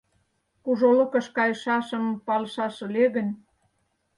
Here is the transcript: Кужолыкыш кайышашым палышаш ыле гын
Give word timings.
Кужолыкыш 0.63 1.27
кайышашым 1.35 2.05
палышаш 2.25 2.75
ыле 2.87 3.05
гын 3.15 3.27